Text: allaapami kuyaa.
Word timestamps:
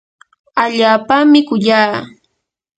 allaapami 0.63 1.39
kuyaa. 1.47 1.93